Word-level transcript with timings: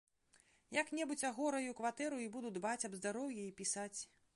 Як-небудзь 0.81 1.25
агораю 1.29 1.77
кватэру 1.83 2.17
і 2.27 2.29
буду 2.39 2.57
дбаць 2.59 2.81
аб 2.91 3.01
здароўі 3.03 3.41
і 3.45 3.57
пісаць. 3.63 3.97